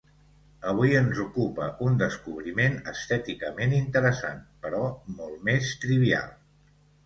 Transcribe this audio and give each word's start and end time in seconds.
Avui 0.69 0.95
ens 1.01 1.19
ocupa 1.23 1.67
un 1.89 1.99
descobriment 1.99 2.79
estèticament 2.93 3.77
interessant, 3.83 4.43
però 4.67 4.85
molt 5.23 5.49
més 5.53 5.73
trivial. 5.87 6.37